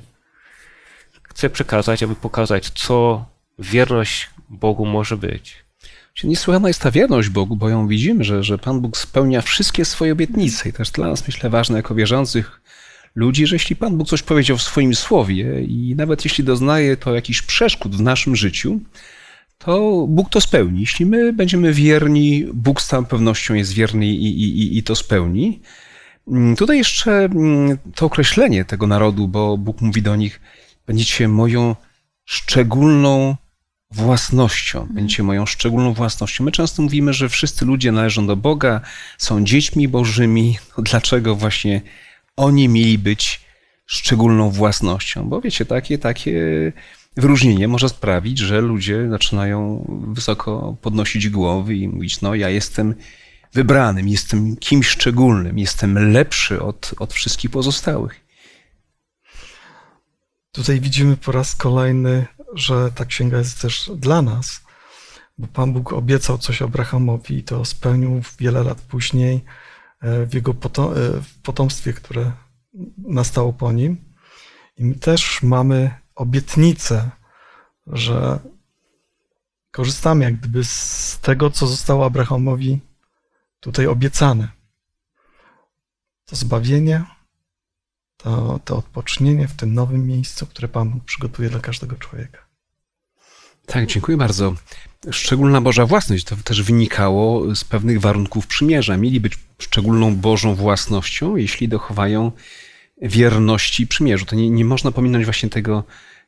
[1.23, 3.25] chce przekazać, aby pokazać, co
[3.59, 5.57] wierność Bogu może być.
[6.25, 10.13] Niesłychana jest ta wierność Bogu, bo ją widzimy, że, że Pan Bóg spełnia wszystkie swoje
[10.13, 10.69] obietnice.
[10.69, 12.61] I też dla nas, myślę, ważne jako wierzących
[13.19, 17.15] ludzi, że jeśli Pan Bóg coś powiedział w swoim słowie i nawet jeśli doznaje to
[17.15, 18.81] jakichś przeszkód w naszym życiu,
[19.59, 20.81] to Bóg to spełni.
[20.81, 25.61] Jeśli my będziemy wierni, Bóg z całą pewnością jest wierny i, i, i to spełni.
[26.29, 30.41] Mm, tutaj jeszcze mm, to określenie tego narodu, bo Bóg mówi do nich,
[30.87, 31.77] będziecie moją
[32.25, 33.37] szczególną
[33.91, 34.79] własnością.
[34.79, 34.95] Mhm.
[34.95, 36.45] Będziecie moją szczególną własnością.
[36.45, 38.81] My często mówimy, że wszyscy ludzie należą do Boga,
[39.19, 40.59] są dziećmi Bożymi.
[40.77, 41.81] No dlaczego właśnie
[42.39, 43.41] oni mieli być
[43.87, 45.29] szczególną własnością?
[45.29, 46.73] Bo wiecie, takie, takie
[47.17, 52.95] wyróżnienie może sprawić, że ludzie zaczynają wysoko podnosić głowy i mówić: No, ja jestem
[53.55, 58.21] wybranym, jestem kimś szczególnym, jestem lepszy od, od wszystkich pozostałych.
[60.53, 64.61] Tutaj widzimy po raz kolejny, że ta księga jest też dla nas,
[65.39, 69.45] bo Pan Bóg obiecał coś Abrahamowi i to spełnił wiele lat później
[70.03, 70.55] w jego e,
[71.43, 72.33] potomstwie, które
[72.99, 73.97] nastało po nim.
[74.77, 77.11] I my też mamy obietnicę,
[77.87, 78.39] że
[79.71, 82.81] korzystamy jak gdyby z tego, co zostało Abrahamowi
[83.61, 84.49] tutaj obiecane.
[86.25, 87.05] To zbawienie,
[88.17, 92.48] to, to odpocznienie w tym nowym miejscu, które Pan przygotuje dla każdego człowieka.
[93.69, 94.55] Tak, dziękuję bardzo.
[95.11, 98.97] Szczególna Boża własność to też wynikało z pewnych warunków przymierza.
[98.97, 102.33] Mieli być szczególną Bożą własnością, jeśli dochowają
[103.03, 104.25] wierności przymierzu.
[104.27, 105.85] To nie, nie można pominąć właśnie tego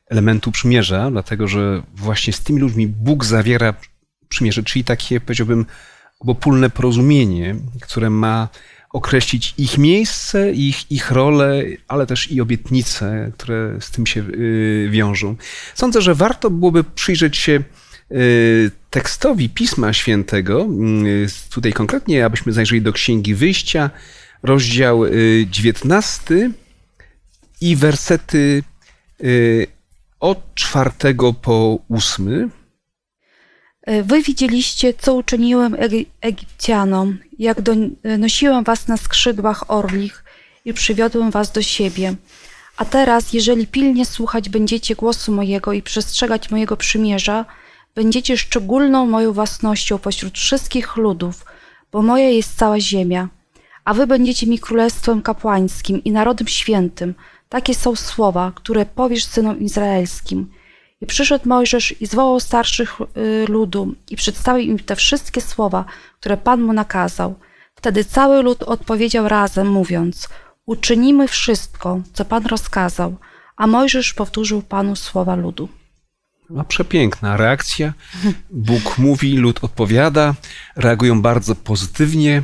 [0.07, 3.74] elementu przymierza, dlatego że właśnie z tymi ludźmi Bóg zawiera
[4.29, 5.66] przymierze, czyli takie, powiedziałbym,
[6.18, 8.48] obopólne porozumienie, które ma
[8.90, 14.88] określić ich miejsce, ich, ich rolę, ale też i obietnice, które z tym się y,
[14.90, 15.37] wiążą.
[15.74, 17.62] Sądzę, że warto byłoby przyjrzeć się
[18.12, 20.68] y, tekstowi Pisma Świętego,
[21.07, 23.90] y, tutaj konkretnie, abyśmy zajrzeli do Księgi Wyjścia,
[24.42, 25.03] rozdział
[25.50, 26.50] 19
[27.61, 28.62] i wersety
[30.20, 32.48] od czwartego po ósmy.
[33.82, 35.76] E, wy widzieliście, co uczyniłem
[36.20, 37.58] Egipcjanom, jak
[38.18, 40.24] nosiłem was na skrzydłach orlich
[40.64, 42.14] i przywiodłem was do siebie.
[42.76, 47.44] A teraz, jeżeli pilnie słuchać będziecie głosu mojego i przestrzegać mojego przymierza,
[47.94, 51.44] będziecie szczególną moją własnością pośród wszystkich ludów,
[51.92, 53.28] bo moja jest cała ziemia.
[53.84, 57.14] A wy będziecie mi królestwem kapłańskim i narodem świętym.
[57.48, 60.46] Takie są słowa, które powiesz synom izraelskim–
[61.00, 65.84] i przyszedł Mojżesz i zwołał starszych y, ludu i przedstawił im te wszystkie słowa,
[66.20, 67.34] które Pan mu nakazał.
[67.74, 70.28] Wtedy cały lud odpowiedział razem, mówiąc:
[70.66, 73.16] Uczynimy wszystko, co Pan rozkazał.
[73.56, 75.68] A Mojżesz powtórzył Panu słowa ludu.
[76.50, 77.92] No, przepiękna reakcja.
[78.50, 80.34] Bóg mówi, lud odpowiada,
[80.76, 82.42] reagują bardzo pozytywnie.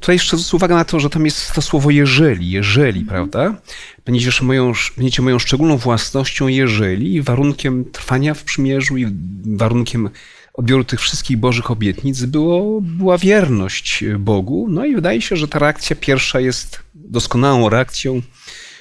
[0.00, 3.06] Tutaj jeszcze zwrócę uwagę na to, że tam jest to słowo jeżeli, jeżeli, mhm.
[3.06, 3.60] prawda?
[4.04, 9.06] Będziecie moją, będziecie moją szczególną własnością, jeżeli warunkiem trwania w przymierzu i
[9.46, 10.10] warunkiem
[10.54, 14.66] odbioru tych wszystkich Bożych obietnic było, była wierność Bogu.
[14.70, 18.22] No i wydaje się, że ta reakcja pierwsza jest doskonałą reakcją.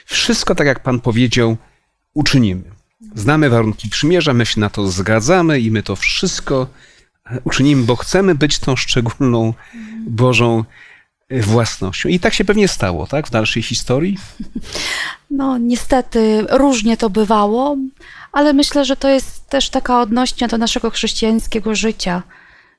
[0.06, 1.58] Wszystko tak, jak Pan powiedział,
[2.14, 2.62] uczynimy.
[3.16, 6.68] Znamy warunki przymierza, my się na to zgadzamy i my to wszystko
[7.44, 9.54] uczynimy, bo chcemy być tą szczególną
[10.08, 10.64] Bożą
[11.32, 12.10] własnością.
[12.10, 14.18] I tak się pewnie stało, tak, w dalszej historii?
[15.32, 17.78] No, niestety różnie to bywało,
[18.32, 22.24] ale myślę, że to jest też taka odnośnia do naszego chrześcijańskiego życia,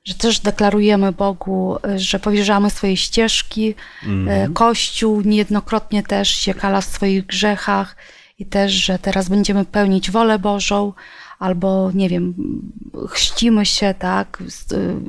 [0.05, 3.75] że też deklarujemy Bogu, że powierzamy swoje ścieżki.
[4.07, 4.55] Mm.
[4.55, 7.97] Kościół niejednokrotnie też się kala w swoich grzechach
[8.39, 10.93] i też, że teraz będziemy pełnić wolę Bożą,
[11.39, 12.35] albo nie wiem,
[13.09, 14.43] chrzcimy się, tak,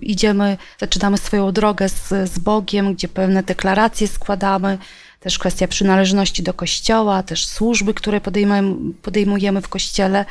[0.02, 4.78] idziemy, zaczynamy swoją drogę z, z Bogiem, gdzie pewne deklaracje składamy,
[5.20, 10.26] też kwestia przynależności do kościoła, też służby, które podejmujemy, podejmujemy w kościele,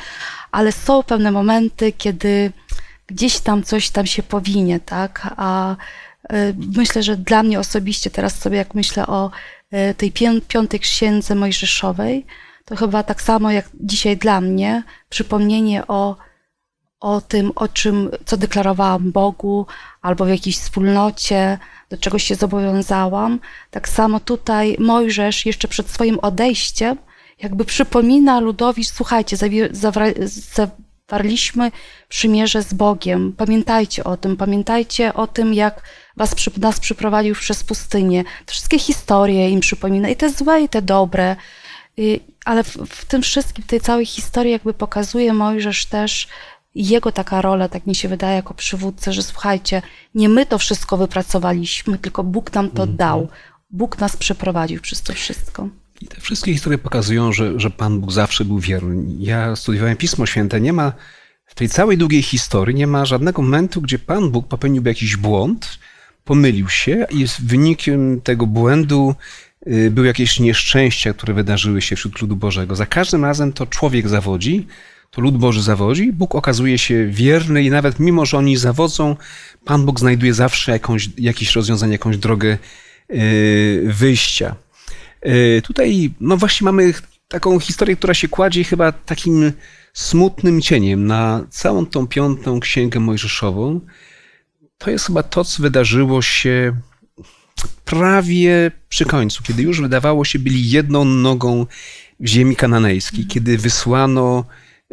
[0.51, 2.51] ale są pewne momenty, kiedy
[3.07, 5.75] gdzieś tam coś tam się powinie, tak, a
[6.29, 9.31] e, myślę, że dla mnie osobiście, teraz sobie jak myślę o
[9.71, 10.11] e, tej
[10.47, 12.25] piątej księdze Mojżeszowej,
[12.69, 16.15] to chyba tak samo jak dzisiaj dla mnie przypomnienie o,
[16.99, 19.65] o tym, o czym, co deklarowałam Bogu,
[20.01, 21.57] albo w jakiejś wspólnocie,
[21.89, 23.39] do czego się zobowiązałam.
[23.71, 26.97] Tak samo tutaj Mojżesz jeszcze przed swoim odejściem
[27.41, 29.37] jakby przypomina ludowi, słuchajcie,
[31.07, 31.71] zawarliśmy
[32.09, 33.33] przymierze z Bogiem.
[33.37, 35.81] Pamiętajcie o tym, pamiętajcie o tym, jak
[36.17, 38.23] was, nas przyprowadził przez pustynię.
[38.45, 41.35] Te wszystkie historie im przypomina, i te złe, i te dobre.
[41.99, 46.27] Y, Ale w, w tym wszystkim, w tej całej historii jakby pokazuje Mojżesz też
[46.75, 49.81] jego taka rola, tak mi się wydaje, jako przywódcy, że słuchajcie,
[50.15, 53.27] nie my to wszystko wypracowaliśmy, tylko Bóg nam to dał.
[53.71, 55.69] Bóg nas przeprowadził przez to wszystko.
[56.01, 59.15] I te wszystkie historie pokazują, że, że Pan Bóg zawsze był wierny.
[59.19, 60.93] Ja studiowałem Pismo Święte, nie ma
[61.45, 65.79] w tej całej długiej historii nie ma żadnego momentu, gdzie Pan Bóg popełniłby jakiś błąd,
[66.23, 69.15] pomylił się i z wynikiem tego błędu
[69.91, 72.75] były jakieś nieszczęścia, które wydarzyły się wśród ludu Bożego.
[72.75, 74.67] Za każdym razem to człowiek zawodzi,
[75.11, 79.15] to lud Boży zawodzi, Bóg okazuje się wierny i nawet mimo, że oni zawodzą,
[79.65, 82.57] Pan Bóg znajduje zawsze jakąś, jakieś rozwiązanie, jakąś drogę
[83.11, 84.55] y, wyjścia.
[85.25, 86.93] Y, Tutaj, no właśnie mamy
[87.27, 89.51] taką historię, która się kładzie chyba takim
[89.93, 93.79] smutnym cieniem na całą tą piątą księgę mojżeszową.
[94.77, 96.75] To jest chyba to, co wydarzyło się
[97.67, 101.65] prawie przy końcu, kiedy już wydawało się byli jedną nogą
[102.19, 104.45] w ziemi kananejskiej, kiedy wysłano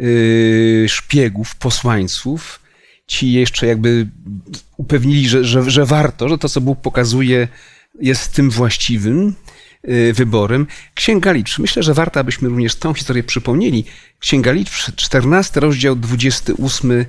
[0.02, 2.61] y, szpiegów, posłańców,
[3.07, 4.07] ci jeszcze jakby
[4.76, 7.48] upewnili, że, że, że warto, że to, co Bóg pokazuje,
[8.00, 9.35] jest tym właściwym
[9.88, 10.66] y, wyborem.
[10.94, 11.59] Księga Liczb.
[11.59, 13.85] Myślę, że warto, abyśmy również tą historię przypomnieli.
[14.18, 17.05] Księga Liczb, 14 rozdział, 28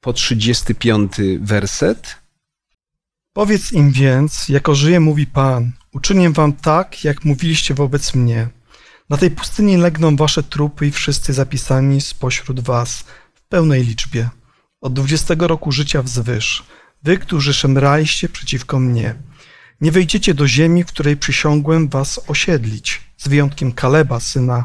[0.00, 2.19] po 35 werset.
[3.40, 8.48] Powiedz im więc, jako żyje mówi Pan, uczynię wam tak, jak mówiliście wobec mnie.
[9.10, 14.28] Na tej pustyni legną wasze trupy i wszyscy zapisani spośród was w pełnej liczbie.
[14.80, 16.64] Od dwudziestego roku życia wzwyż,
[17.02, 19.14] wy, którzy szemraliście przeciwko mnie.
[19.80, 24.64] Nie wejdziecie do ziemi, w której przysiągłem was osiedlić, z wyjątkiem Kaleba, syna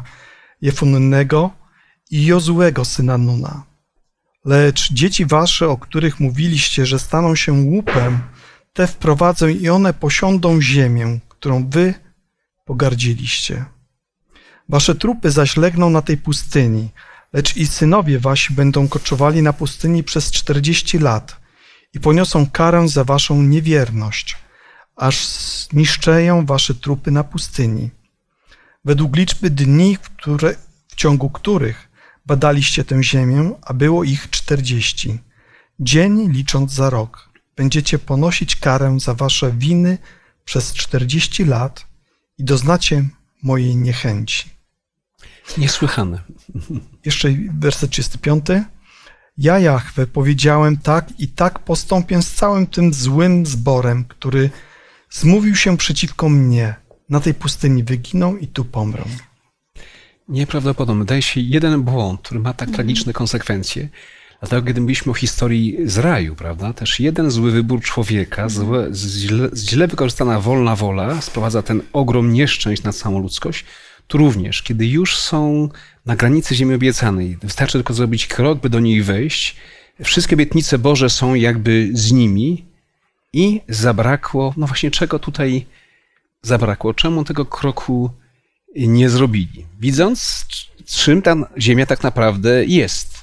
[0.62, 1.50] Jefunnego
[2.10, 3.62] i Jozułego, syna Nuna.
[4.44, 8.20] Lecz dzieci wasze, o których mówiliście, że staną się łupem,
[8.76, 11.94] te wprowadzę i one posiądą ziemię, którą wy
[12.64, 13.64] pogardziliście.
[14.68, 16.90] Wasze trupy zaś legną na tej pustyni,
[17.32, 21.36] lecz i synowie wasi będą koczowali na pustyni przez czterdzieści lat
[21.94, 24.36] i poniosą karę za waszą niewierność,
[24.96, 27.90] aż zniszczeją wasze trupy na pustyni.
[28.84, 30.54] Według liczby dni, które,
[30.88, 31.88] w ciągu których
[32.26, 35.18] badaliście tę ziemię, a było ich czterdzieści,
[35.80, 37.25] dzień licząc za rok,
[37.56, 39.98] będziecie ponosić karę za wasze winy
[40.44, 41.86] przez czterdzieści lat
[42.38, 43.04] i doznacie
[43.42, 44.50] mojej niechęci.
[45.58, 46.22] Niesłychane.
[47.04, 48.46] Jeszcze werset 35.
[49.38, 54.50] Ja, Jahwe, powiedziałem tak i tak postąpię z całym tym złym zborem, który
[55.10, 56.74] zmówił się przeciwko mnie.
[57.08, 59.04] Na tej pustyni wyginą i tu pomrą.
[60.28, 61.04] Nieprawdopodobne.
[61.04, 63.88] Wydaje się jeden błąd, który ma tak tragiczne konsekwencje.
[64.40, 69.48] Dlatego, kiedy mówiliśmy o historii z raju, prawda, też jeden zły wybór człowieka, złe, źle,
[69.56, 73.64] źle wykorzystana wolna wola sprowadza ten ogrom nieszczęść na całą ludzkość.
[74.06, 75.68] Tu również, kiedy już są
[76.06, 79.56] na granicy ziemi obiecanej, wystarczy tylko zrobić krok, by do niej wejść,
[80.04, 82.64] wszystkie obietnice Boże są jakby z nimi
[83.32, 85.66] i zabrakło, no właśnie czego tutaj
[86.42, 86.94] zabrakło?
[86.94, 88.10] Czemu tego kroku
[88.76, 89.66] nie zrobili?
[89.80, 90.46] Widząc,
[90.86, 93.15] czym ta ziemia tak naprawdę jest.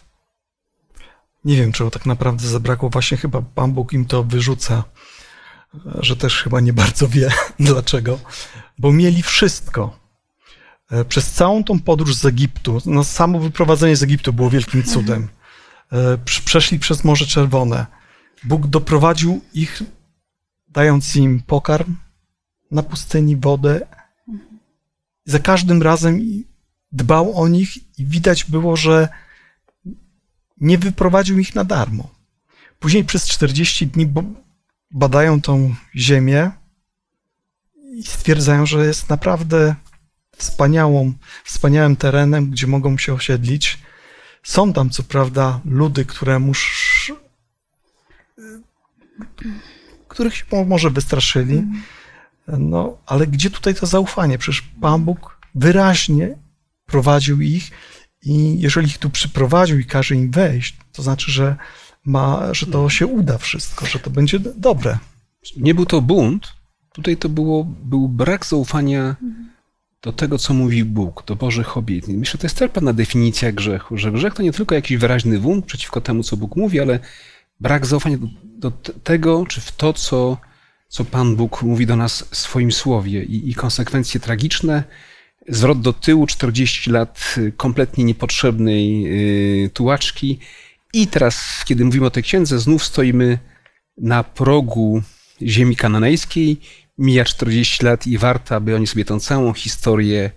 [1.46, 2.90] Nie wiem, czego tak naprawdę zabrakło.
[2.90, 4.84] Właśnie chyba Pan Bóg im to wyrzuca,
[6.00, 8.20] że też chyba nie bardzo wie dlaczego,
[8.78, 10.00] bo mieli wszystko.
[10.92, 15.30] E, Przez całą tą podróż z Egiptu, no samo wyprowadzenie z Egiptu było wielkim cudem.
[15.92, 17.86] E, prz- Przeszli przez Morze Czerwone.
[18.44, 19.84] Bóg doprowadził ich,
[20.68, 21.96] dając im pokarm
[22.72, 23.88] na pustyni, wodę.
[25.26, 26.22] Za każdym razem
[26.92, 29.08] dbał o nich i widać było, że
[30.58, 32.10] nie wyprowadził ich na darmo.
[32.80, 34.14] Później przez 40 dni
[34.92, 36.52] badają tą ziemię
[37.96, 39.76] i stwierdzają, że jest naprawdę
[40.38, 43.80] wspaniałą, wspaniałym terenem, gdzie mogą się osiedlić.
[44.44, 46.58] Są tam co prawda ludy, które mus...
[50.08, 51.64] których się mo- może wystraszyli,
[52.48, 54.38] no, ale gdzie tutaj to zaufanie?
[54.38, 56.36] Przecież Pan Bóg wyraźnie
[56.86, 57.72] prowadził ich
[58.26, 61.56] i jeżeli ich tu przyprowadził i każe im wejść, to znaczy, że,
[62.06, 64.98] ma, że to się uda wszystko, że to będzie dobre.
[65.58, 66.54] Nie był to bunt,
[66.94, 69.16] tutaj to było, był brak zaufania
[70.02, 72.18] do tego, co mówi Bóg, do Bożych obietnic.
[72.18, 75.40] Myślę, że to jest też pewna definicja grzechu, że grzech to nie tylko jakiś wyraźny
[75.40, 77.00] bunt przeciwko temu, co Bóg mówi, ale
[77.60, 78.28] brak zaufania do,
[78.72, 78.72] do
[79.04, 80.38] tego, czy w to, co,
[80.88, 84.84] co Pan Bóg mówi do nas w swoim słowie i, i konsekwencje tragiczne,
[85.48, 89.06] zwrot do tyłu, 40 lat y, kompletnie niepotrzebnej
[89.66, 90.40] y, tułaczki.
[90.94, 93.40] I teraz, kiedy mówimy o tej księdze, znów stoimy
[93.98, 95.02] na progu
[95.42, 96.58] ziemi kananejskiej.
[96.98, 100.32] Mija 40 lat i warto, aby oni sobie tą całą historię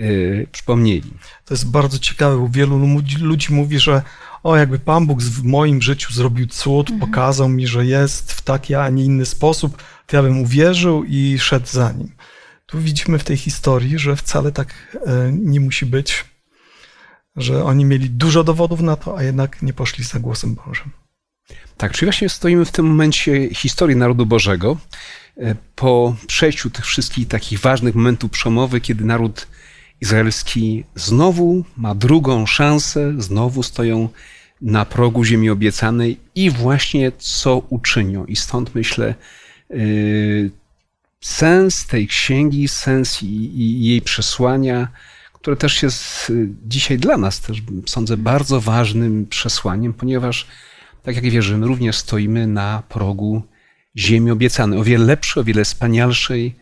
[0.00, 1.10] y, przypomnieli.
[1.44, 4.02] To jest bardzo ciekawe, bo wielu ludzi, ludzi mówi, że
[4.42, 8.74] o, jakby Pan Bóg w moim życiu zrobił cud, pokazał mi, że jest w taki,
[8.74, 12.10] a nie inny sposób, to ja bym uwierzył i szedł za nim.
[12.72, 16.24] Tu widzimy w tej historii, że wcale tak e, nie musi być,
[17.36, 20.90] że oni mieli dużo dowodów na to, a jednak nie poszli za głosem Bożym.
[21.76, 24.76] Tak, czyli właśnie stoimy w tym momencie historii narodu Bożego.
[25.36, 29.46] e, Po przejściu tych wszystkich takich ważnych momentów przełomowych, kiedy naród
[30.00, 34.08] izraelski znowu ma drugą szansę, znowu stoją
[34.60, 38.24] na progu ziemi obiecanej i właśnie co uczynią.
[38.24, 39.14] I stąd myślę,
[39.70, 40.50] yy,
[41.22, 43.26] sens tej księgi, sens i,
[43.60, 44.88] i jej przesłania,
[45.32, 50.46] które też jest y, dzisiaj dla nas też, sądzę, bardzo ważnym przesłaniem, ponieważ,
[51.02, 53.42] tak jak wierzymy, również stoimy na progu
[53.96, 56.56] ziemi obiecanej, o wiele lepszej, o wiele wspanialszej,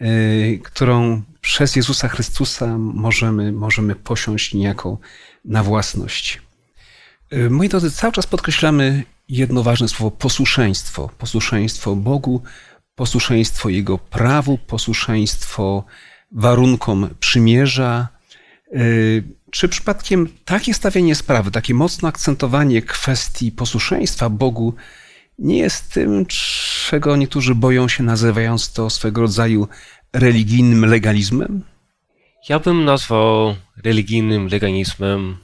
[0.00, 4.98] yy, którą przez Jezusa Chrystusa możemy, możemy posiąść niejako
[5.44, 6.42] na własność.
[7.30, 11.10] Yy, Moi drodzy, cały czas podkreślamy jedno ważne słowo posłuszeństwo.
[11.18, 12.42] Posłuszeństwo Bogu,
[12.98, 15.84] posłuszeństwo Jego prawu, posłuszeństwo
[16.32, 18.08] warunkom przymierza.
[18.72, 24.74] Yy, Czy przypadkiem takie stawianie sprawy, takie mocne akcentowanie kwestii posłuszeństwa Bogu
[25.38, 29.68] nie jest tym, czego niektórzy boją się, nazywając to swego rodzaju
[30.12, 31.62] religijnym legalizmem?
[32.48, 35.36] Ja bym nazwał religijnym legalizmem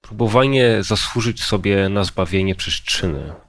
[0.00, 3.45] próbowanie zasłużyć sobie na zbawienie przez czyny.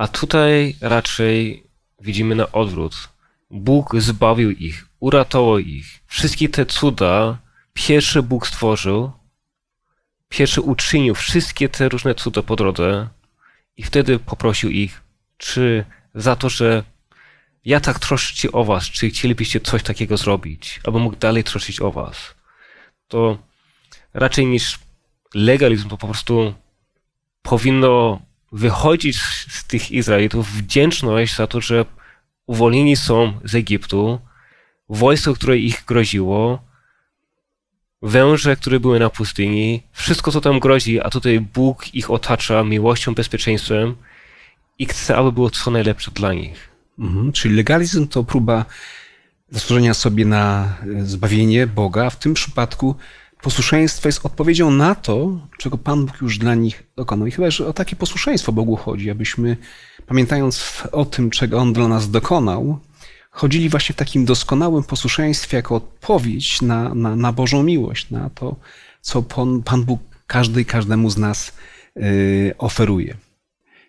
[0.00, 1.64] A tutaj raczej
[2.00, 3.08] widzimy na odwrót.
[3.50, 5.86] Bóg zbawił ich, uratował ich.
[6.06, 7.38] Wszystkie te cuda
[7.72, 9.12] pierwszy Bóg stworzył,
[10.28, 13.08] pierwszy uczynił wszystkie te różne cuda po drodze
[13.76, 15.02] i wtedy poprosił ich,
[15.36, 15.84] czy
[16.14, 16.82] za to, że
[17.64, 21.80] ja tak troszczę się o was, czy chcielibyście coś takiego zrobić, aby mógł dalej troszczyć
[21.80, 22.34] o was.
[23.08, 23.38] To
[24.14, 24.78] raczej niż
[25.34, 26.54] legalizm, to po prostu
[27.42, 28.20] powinno
[28.52, 31.84] wychodzić z tych Izraelitów wdzięczność za to, że
[32.46, 34.20] uwolnieni są z Egiptu,
[34.88, 36.62] wojsko, które ich groziło,
[38.02, 43.14] węże, które były na pustyni, wszystko, co tam grozi, a tutaj Bóg ich otacza miłością,
[43.14, 43.96] bezpieczeństwem
[44.78, 46.68] i chce, aby było co najlepsze dla nich.
[46.98, 48.64] Mhm, czyli legalizm to próba
[49.50, 52.10] zasłużenia sobie na zbawienie Boga.
[52.10, 52.96] W tym przypadku
[53.42, 57.26] posłuszeństwo jest odpowiedzią na to, czego Pan Bóg już dla nich dokonał.
[57.26, 59.56] I chyba, że o takie posłuszeństwo Bogu chodzi, abyśmy,
[60.06, 62.78] pamiętając o tym, czego On dla nas dokonał,
[63.30, 68.56] chodzili właśnie w takim doskonałym posłuszeństwie jako odpowiedź na, na, na Bożą miłość, na to,
[69.00, 71.52] co Pan, Pan Bóg każdej, każdemu z nas
[71.96, 73.16] y, oferuje.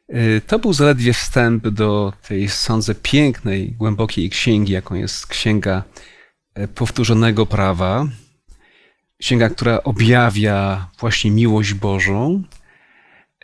[0.10, 5.84] Y, To był zaledwie wstęp do tej, sądzę, pięknej, głębokiej księgi, jaką jest Księga
[6.54, 8.08] e, Powtórzonego Prawa.
[9.22, 12.44] Księga, która objawia właśnie miłość Bożą.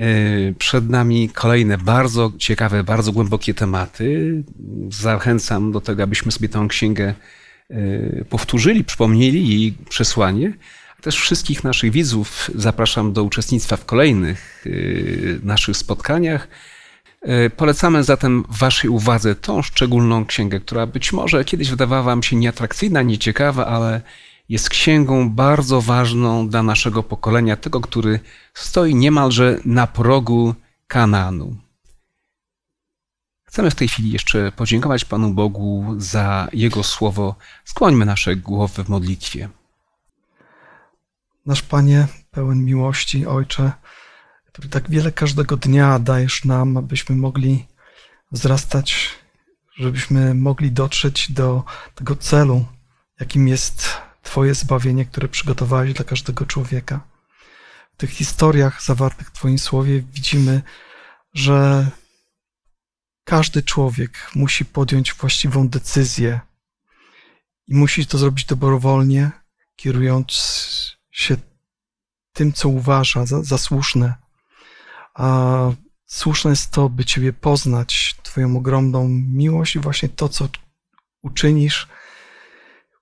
[0.02, 4.44] Y, Przed nami kolejne bardzo ciekawe, bardzo głębokie tematy.
[4.90, 7.14] Zachęcam do tego, abyśmy sobie tę księgę
[7.72, 10.54] y, powtórzyli, przypomnieli jej przesłanie.
[11.02, 16.48] Też wszystkich naszych widzów zapraszam do uczestnictwa w kolejnych y, naszych spotkaniach.
[17.58, 23.02] Polecamy zatem Waszej uwadze tą szczególną księgę, która być może kiedyś wydawała Wam się nieatrakcyjna,
[23.02, 24.02] nieciekawa, ale
[24.50, 28.20] jest księgą bardzo ważną dla naszego pokolenia, tego, który
[28.54, 30.56] stoi niemalże na progu
[30.88, 31.56] Kananu.
[33.44, 37.36] Chcemy w tej chwili jeszcze podziękować Panu Bogu za Jego słowo.
[37.66, 39.50] Skłońmy nasze głowy w modlitwie.
[41.46, 43.72] Nasz Panie, pełen miłości, Ojcze,
[44.48, 47.66] który tak wiele każdego dnia dajesz nam, abyśmy mogli
[48.32, 49.10] wzrastać,
[49.76, 51.64] żebyśmy mogli dotrzeć do
[51.96, 52.66] tego celu,
[53.20, 57.00] jakim jest Twoje zbawienie, które przygotowałeś dla każdego człowieka.
[57.94, 60.62] W tych historiach zawartych w Twoim słowie widzimy,
[61.34, 61.88] że
[63.24, 66.40] każdy człowiek musi podjąć właściwą decyzję
[67.68, 69.32] i musi to zrobić dobrowolnie,
[69.76, 70.32] kierując
[71.12, 71.38] się
[72.34, 74.14] tym, co uważa za, za słuszne.
[75.14, 75.58] A
[76.06, 80.50] słuszne jest to, by Ciebie poznać, Twoją ogromną miłość i właśnie to, co
[81.22, 81.88] uczynisz,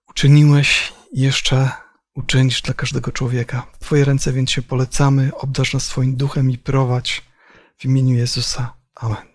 [0.08, 1.70] uczyniłeś jeszcze
[2.16, 3.68] uczynisz dla każdego człowieka.
[3.74, 7.22] W Twoje ręce więc się polecamy, obdarz nas swoim duchem i prowadź
[7.78, 8.74] w imieniu Jezusa.
[8.96, 9.26] Amen.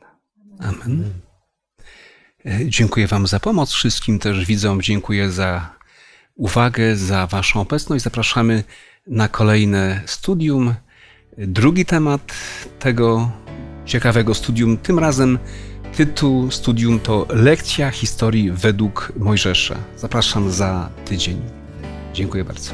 [0.61, 1.13] Amen.
[2.47, 3.73] E, Dziękuję Wam za pomoc.
[3.73, 5.75] Wszystkim też widzom dziękuję za
[6.35, 8.05] uwagę, za Waszą obecność.
[8.05, 8.65] Zapraszamy
[9.07, 10.75] na kolejne studium.
[11.39, 12.33] Drugi temat
[12.79, 13.31] tego
[13.87, 15.39] ciekawego studium, tym razem
[15.97, 19.77] tytuł studium to Lekcja historii według Mojżesza.
[19.97, 21.60] Zapraszam za tydzień.
[22.15, 22.73] Dziękuję bardzo.